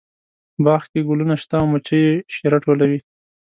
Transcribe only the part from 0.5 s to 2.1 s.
باغ کې ګلونه شته او مچۍ